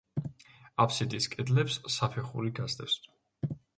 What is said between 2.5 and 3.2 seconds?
გასდევს.